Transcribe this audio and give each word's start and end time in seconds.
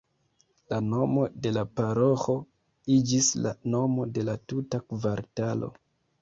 La 0.71 0.77
nomo 0.85 1.25
de 1.45 1.51
la 1.57 1.63
paroĥo 1.79 2.35
iĝis 2.95 3.29
la 3.47 3.53
nomo 3.75 4.07
de 4.17 4.25
la 4.31 4.37
tuta 4.53 4.83
kvartalo. 4.89 5.71